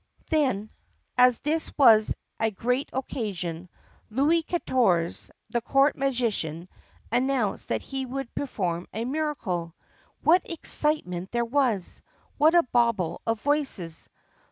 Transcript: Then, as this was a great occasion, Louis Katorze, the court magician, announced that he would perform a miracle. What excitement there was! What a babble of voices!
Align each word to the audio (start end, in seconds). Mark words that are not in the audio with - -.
Then, 0.31 0.71
as 1.15 1.37
this 1.37 1.71
was 1.77 2.15
a 2.39 2.49
great 2.49 2.89
occasion, 2.91 3.69
Louis 4.09 4.41
Katorze, 4.41 5.29
the 5.51 5.61
court 5.61 5.95
magician, 5.95 6.69
announced 7.11 7.67
that 7.67 7.83
he 7.83 8.07
would 8.07 8.33
perform 8.33 8.87
a 8.93 9.05
miracle. 9.05 9.75
What 10.23 10.49
excitement 10.49 11.29
there 11.29 11.45
was! 11.45 12.01
What 12.39 12.55
a 12.55 12.63
babble 12.63 13.21
of 13.27 13.41
voices! 13.41 14.09